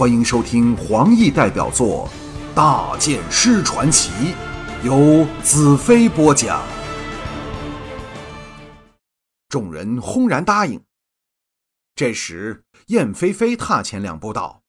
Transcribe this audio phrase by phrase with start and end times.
[0.00, 2.08] 欢迎收听黄奕代表作
[2.54, 4.10] 《大剑师传奇》，
[4.82, 6.66] 由子飞播讲。
[9.50, 10.82] 众人轰然答应。
[11.94, 14.62] 这时，燕飞飞踏前两步道：“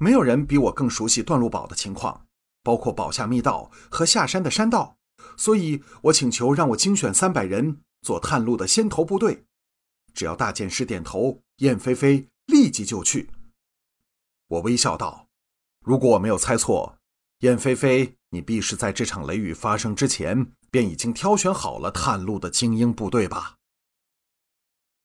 [0.00, 2.24] 没有人比我更熟悉段路堡的情况，
[2.62, 4.96] 包括堡下密道和下山的山道，
[5.36, 9.44] 所以我请求让我精选三百人做探路的先头部队。
[10.14, 13.28] 只要大剑师点头，燕飞飞立即就去。”
[14.50, 15.28] 我微笑道
[15.86, 16.98] ：“如果我没有猜错，
[17.38, 23.58] 燕飞飞，你必是在这场雷雨发生之前便已经挑选好了探路的精英部队吧？”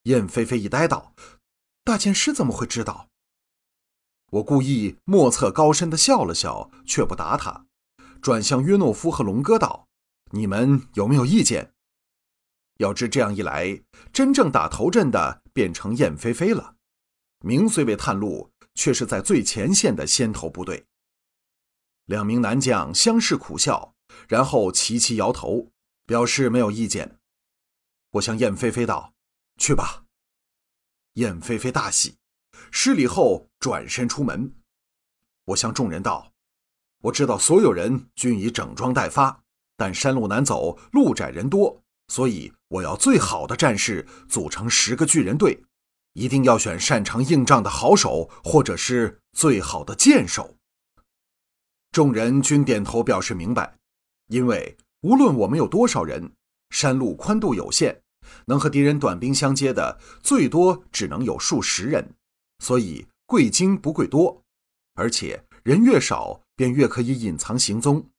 [0.04, 1.14] 燕飞飞一呆道
[1.86, 3.10] ：“大剑师怎么会知道？”
[4.32, 7.68] 我故意莫测高深的笑了笑，却不答他，
[8.20, 9.88] 转向约诺夫和龙哥道
[10.34, 11.72] ：“你们有没有意见？”
[12.78, 16.78] 要知这样一来，真正打头阵的变成燕飞飞了。
[17.42, 18.50] 名虽未探路。
[18.76, 20.86] 却是在最前线的先头部队。
[22.06, 23.96] 两名男将相视苦笑，
[24.28, 25.72] 然后齐齐摇头，
[26.06, 27.18] 表示没有意见。
[28.12, 29.14] 我向燕飞飞道
[29.58, 30.04] ：“去吧。”
[31.14, 32.18] 燕飞飞大喜，
[32.72, 34.54] 施礼后转身出门。
[35.46, 36.32] 我向众人道
[37.04, 39.44] ：“我知道所有人均已整装待发，
[39.76, 45.64] 但山路难走，路窄人多，所以我要最好的战士组成十个巨人队。”
[46.16, 50.56] 一定要选擅长硬仗的好手，或者是最好的剑手。
[51.92, 53.78] 众人均点头表示明白，
[54.28, 56.32] 因为无论我们有多少人，
[56.70, 58.02] 山路宽度有限，
[58.46, 62.16] 能和敌人短兵相接的最多只能有数十人，
[62.60, 64.42] 所以贵精不贵多，
[64.94, 68.10] 而且人越少便越可以隐藏行踪。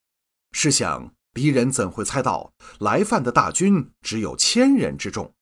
[0.53, 5.33] 试想，敌人怎会猜到来犯的大军只有千人之众？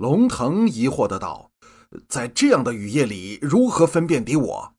[0.00, 1.52] 龙腾疑惑的道
[2.08, 4.74] ：“在这样的雨夜里，如何分辨敌我？”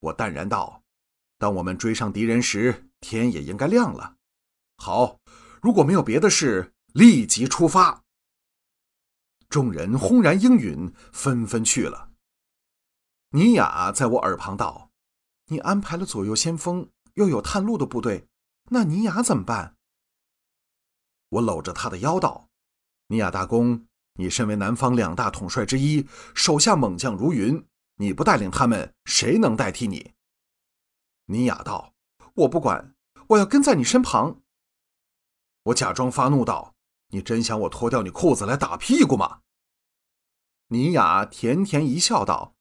[0.00, 0.82] 我淡然道
[1.36, 4.16] ：“当我们追上敌人时，天也应该亮了。
[4.78, 5.20] 好，
[5.60, 8.04] 如果没有别的事，立即出发。”
[9.50, 12.12] 众人轰然应允，纷纷去了。
[13.32, 14.90] 尼雅在我耳旁道
[15.48, 18.26] ：“你安排了左右先锋，又有探路的部队，
[18.70, 19.76] 那尼雅怎么办？”
[21.28, 22.48] 我搂着他的腰道
[23.08, 23.86] ：“尼雅大公。”
[24.18, 27.66] 你身为南方两大统帅之一，手下猛将如云，
[27.96, 30.14] 你不带领他们，谁能代替你？
[31.26, 31.94] 尼雅道
[32.34, 32.94] ：“我不管，
[33.28, 34.40] 我要跟在你身旁。”
[35.64, 36.74] 我假装发怒道
[37.10, 39.40] ：“你真想我脱掉你裤子来打屁股吗？”
[40.68, 42.54] 尼雅甜甜一笑道：“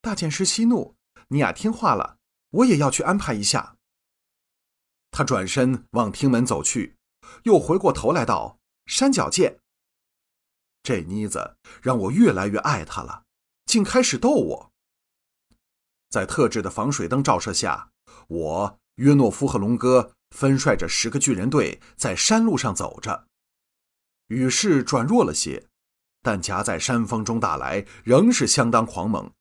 [0.00, 0.96] 大剑师息怒，
[1.28, 2.18] 尼雅听话了，
[2.50, 3.76] 我也要去安排一下。”
[5.10, 6.96] 他转身往厅门走去，
[7.44, 9.60] 又回过头来道：“山脚见。”
[10.84, 13.24] 这妮子让我越来越爱她了，
[13.64, 14.72] 竟开始逗我。
[16.10, 17.90] 在特制的防水灯照射下，
[18.28, 23.26] 我约诺夫和龙哥分率着十个巨人队在山路上走着。
[24.28, 25.66] 雨势转弱了些，
[26.22, 29.32] 但夹在山峰中打来，仍是相当狂猛。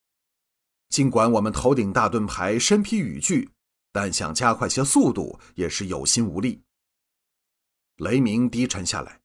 [0.89, 3.49] 尽管我们头顶大盾牌，身披雨具，
[3.91, 6.63] 但想加快些速度也是有心无力。
[7.97, 9.22] 雷鸣低沉下来。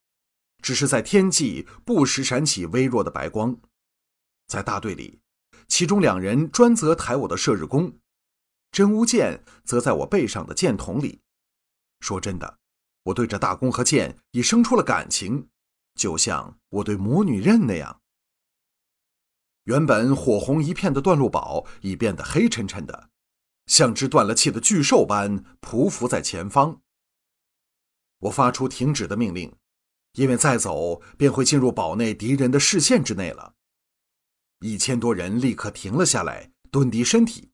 [0.63, 3.57] 只是在天际不时闪起微弱的白光，
[4.47, 5.21] 在大队里，
[5.67, 7.99] 其中两人专责抬我的射日弓，
[8.71, 11.21] 真乌剑则在我背上的箭筒里。
[12.01, 12.59] 说真的，
[13.05, 15.49] 我对这大弓和剑已生出了感情，
[15.95, 18.01] 就像我对魔女刃那样。
[19.65, 23.11] 原本火红一片的段路堡已变得黑沉沉的，
[23.67, 26.81] 像只断了气的巨兽般匍匐在前方。
[28.21, 29.55] 我发出停止的命令。
[30.15, 33.55] 因为再走便会进入堡内敌人的视线之内了。
[34.61, 37.51] 一千多人立刻停了下来，蹲低身体。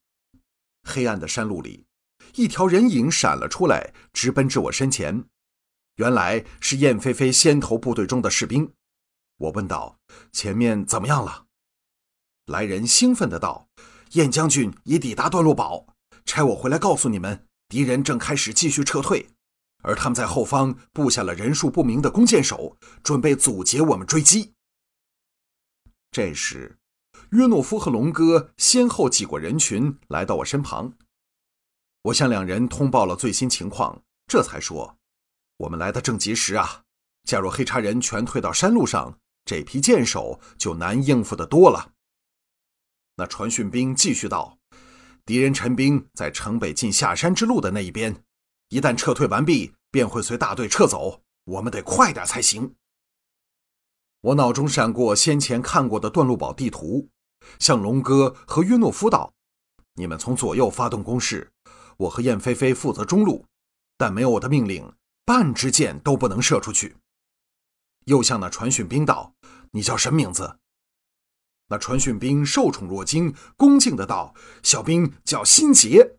[0.82, 1.86] 黑暗的山路里，
[2.34, 5.24] 一条人影闪了出来，直奔至我身前。
[5.96, 8.72] 原来是燕飞飞先头部队中的士兵。
[9.36, 9.98] 我问道
[10.32, 11.46] ：“前面怎么样了？”
[12.46, 13.68] 来人兴奋的道
[14.12, 15.86] ：“燕将军已抵达段路堡，
[16.24, 19.28] 差我回来告诉你们，敌人正开始继续撤退。”
[19.84, 24.54] 而他们在后方布下了人数不明的弓箭手，准备阻截我们追击。
[26.10, 26.78] 这时，
[27.32, 30.94] 约诺夫和龙哥先后挤过人群，来到我身旁。
[32.02, 34.98] 我向两人通报了最新情况，这才说
[35.58, 36.82] ：“我们来的正及时啊！
[37.24, 41.92] 假若黑茶人全退到山路上，这批箭手就难应付的多了。”
[43.16, 44.58] 那传讯兵继续道
[45.26, 48.23] ：“敌人陈兵在城北进下山之路的那一边。”
[48.68, 51.22] 一旦撤退完毕，便会随大队撤走。
[51.44, 52.74] 我们得快点才行。
[54.22, 57.10] 我脑中闪过先前看过的段路堡地图，
[57.58, 59.34] 向龙哥和约诺夫道
[59.96, 61.52] ：“你们从左右发动攻势，
[61.98, 63.44] 我和燕飞飞负责中路，
[63.98, 64.90] 但没有我的命令，
[65.26, 66.96] 半支箭都不能射出去。”
[68.06, 69.34] 又向那传讯兵道
[69.72, 70.58] ：“你叫什么名字？”
[71.68, 74.34] 那传讯兵受宠若惊，恭敬的道
[74.64, 76.16] ：“小兵叫辛杰。”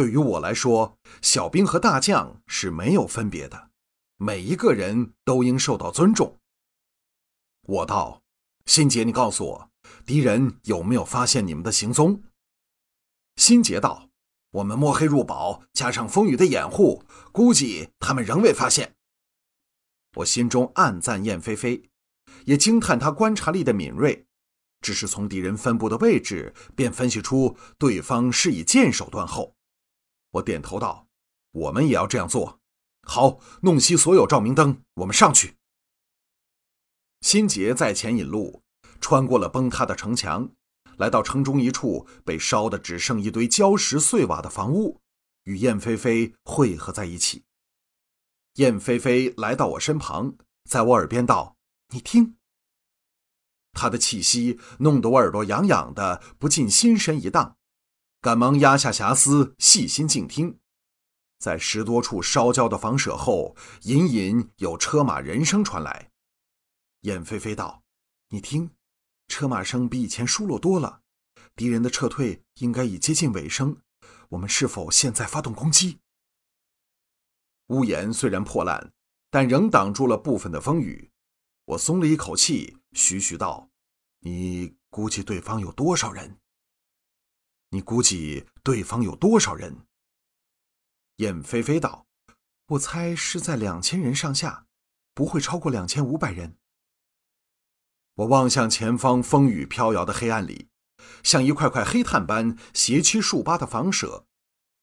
[0.00, 3.68] 对于我来说，小兵和大将是没有分别的，
[4.16, 6.38] 每一个人都应受到尊重。
[7.64, 8.22] 我道
[8.64, 9.70] ：“心杰，你告诉我，
[10.06, 12.22] 敌人有没有发现你们的行踪？”
[13.36, 14.08] 心杰道
[14.52, 18.94] ：“我们摸黑入堡，加上风雨的掩护，估计他们仍未发现。”
[20.16, 21.90] 我心中暗赞燕飞飞。
[22.46, 24.24] 也惊叹他观察力的敏锐，
[24.80, 29.54] 只是从敌人分布的位置便分析出对方是以箭手断后。
[30.32, 31.08] 我点头道
[31.52, 32.60] ：“我们也要这样做。”
[33.02, 35.56] 好，弄熄所有照明灯，我们上去。
[37.22, 38.62] 辛杰在前引路，
[39.00, 40.50] 穿过了崩塌的城墙，
[40.96, 45.00] 来到城中一处被烧的只剩一堆礁石碎瓦的房屋，
[45.44, 47.44] 与燕飞飞汇合在一起。
[48.54, 50.34] 燕飞飞来到我身旁，
[50.68, 51.56] 在我耳边道。
[51.92, 52.36] 你听，
[53.72, 57.56] 他的气息弄得我耳朵痒痒的，不禁心神一荡，
[58.20, 60.58] 赶忙压下遐思，细心静听。
[61.38, 66.10] 在十多处烧焦的房舍后，隐隐有车马人声传来。
[67.00, 67.82] 燕飞飞道
[68.28, 68.72] ：“你听，
[69.26, 71.00] 车马声比以前疏落多了，
[71.56, 73.80] 敌人的撤退应该已接近尾声。
[74.28, 76.00] 我们是否现在发动攻击？”
[77.68, 78.92] 屋檐虽然破烂，
[79.30, 81.10] 但仍挡住了部分的风雨。
[81.64, 83.70] 我松了一口气，徐徐道
[84.20, 86.36] ：“你估计对方有多少人？
[87.70, 89.86] 你估计对方有多少人？”
[91.16, 92.06] 燕飞飞道
[92.68, 94.66] ：“我猜是在两千人上下，
[95.14, 96.56] 不会超过两千五百人。”
[98.16, 100.68] 我望向前方风雨飘摇的黑暗里，
[101.22, 104.26] 像一块块黑炭般斜七竖八的房舍，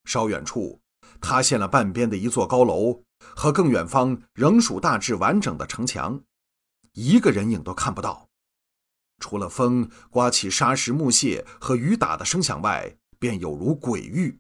[0.06, 0.82] 稍远处
[1.22, 6.24] 塌陷了半边的一座高楼，和更远方仍属大致完整的城墙。
[6.94, 8.27] 一个人影都看不到，
[9.20, 14.40] 除了风刮起沙石木屑和雨打的声响外，便有如鬼域。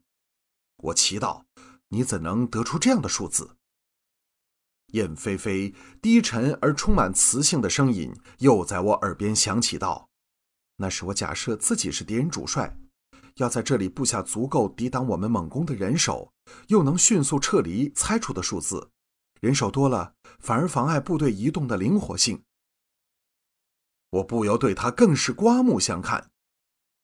[0.77, 1.43] 我祈祷，
[1.89, 3.57] 你怎能得出这样的数字？
[4.93, 10.07] 燕飞飞低沉而充满磁性的声音又在我耳边响起道
[10.77, 12.77] ：“那是我假设自己是敌人主帅，
[13.35, 16.31] 要在这里布下足够抵挡我们猛攻的人手，
[16.67, 18.91] 又能迅速撤离猜出的数字。
[19.41, 22.43] 人手多了，反而妨碍部队移动的灵活性。”
[24.09, 26.31] 我不由对他更是刮目相看，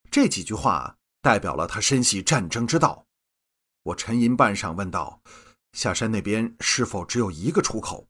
[0.10, 3.06] 这几句话代表了他深悉战争之道。
[3.84, 5.22] 我沉吟半晌，问道
[5.74, 8.08] ：“下山那边是否只有一个出口？”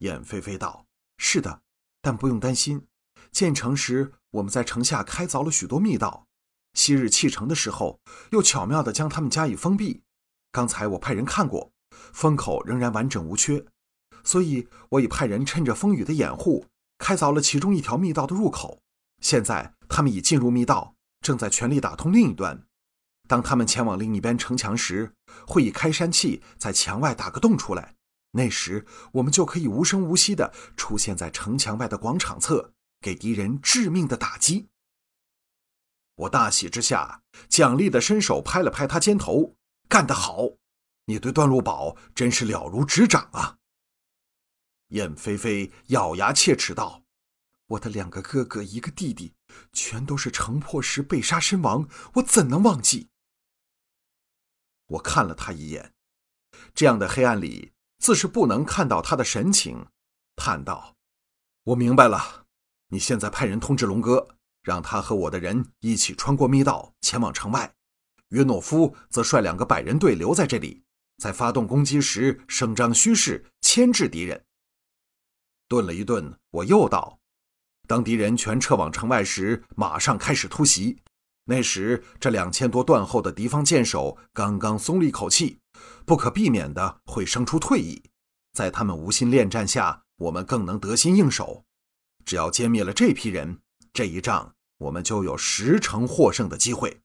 [0.00, 0.86] 燕飞飞道
[1.18, 1.60] ：“是的，
[2.00, 2.86] 但不用担心。
[3.30, 6.26] 建成时，我们在城下开凿了许多密道，
[6.72, 8.00] 昔日弃城的时候，
[8.30, 10.02] 又巧妙地将它们加以封闭。
[10.50, 11.70] 刚才我派人看过，
[12.14, 13.66] 封口仍然完整无缺，
[14.24, 16.64] 所以我已派人趁着风雨的掩护。”
[17.02, 18.80] 开凿了其中一条密道的入口，
[19.20, 22.64] 现在他们已进入密道，正在全力打通另一端。
[23.26, 25.12] 当他们前往另一边城墙时，
[25.44, 27.96] 会以开山器在墙外打个洞出来，
[28.30, 34.68] 那时我们就可以无声无息地出现在城墙外的广场侧，给敌人致命的打击。
[36.14, 39.56] 我大喜之下，奖励地伸手拍了拍他肩头
[39.90, 40.50] ：“干得好！
[41.06, 43.58] 你对段路宝真是了如指掌啊！”
[44.92, 47.04] 燕飞飞咬牙切齿道
[47.66, 49.34] ：“我的两个哥哥，一个弟弟，
[49.72, 53.08] 全都是城破时被杀身亡，我怎能忘记？”
[54.88, 55.94] 我看了他一眼，
[56.74, 59.86] 这样的黑暗里，自是不能看到他的神情，
[60.36, 60.96] 叹道
[61.64, 62.44] ：“我明白了，
[62.88, 67.74] 你现在派人通知龙哥，让他和我的人一起穿过密道前往城外，
[68.28, 70.84] 约诺夫则率两个百人队留在这里，
[71.16, 74.44] 在发动攻击时声张虚势，牵制敌人。”
[75.72, 77.18] 顿了一顿，我又道
[77.88, 80.98] ：“当敌人全撤往城外时，马上开始突袭。
[81.44, 85.60] 那时，这两千多断后的敌方箭手刚刚松了一口气，
[86.04, 88.02] 不可避免的会生出退意。
[88.52, 91.64] 在他们无心恋战下，我们更能得心应手。
[92.26, 93.62] 只要歼灭了这批人，
[93.94, 97.00] 这一仗我们就有十成获胜的机会。”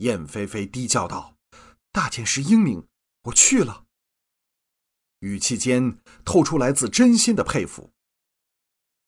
[0.00, 1.36] 燕飞飞低叫道
[1.92, 2.88] ：“大剑师英明，
[3.24, 3.81] 我去了。”
[5.22, 7.90] 语气间透出来自真心的佩服。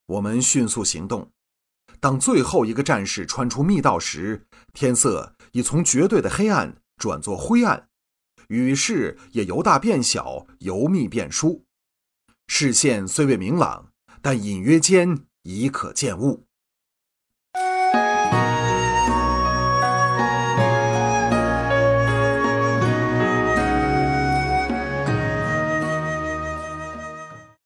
[0.06, 1.30] 我们迅速行动，
[2.00, 7.88] 当最后一个战士穿出密道时，天色已从绝对的黑暗转作灰暗，
[8.49, 11.64] 雨势也由大变小，由密变疏。
[12.47, 16.43] 视线虽未明朗，但隐约间已可见物。